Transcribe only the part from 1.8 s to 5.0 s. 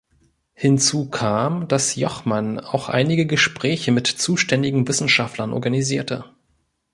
Jochmann auch einige Gespräche mit zuständigen